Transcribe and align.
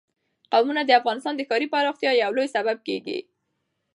قومونه 0.53 0.81
د 0.85 0.91
افغانستان 0.99 1.33
د 1.37 1.41
ښاري 1.49 1.67
پراختیا 1.73 2.11
یو 2.21 2.31
لوی 2.37 2.47
سبب 2.55 2.77
کېږي. 2.87 3.19